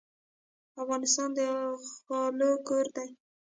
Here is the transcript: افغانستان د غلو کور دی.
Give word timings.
افغانستان 0.81 1.29
د 1.37 1.39
غلو 2.07 2.51
کور 2.67 2.85
دی. 2.95 3.09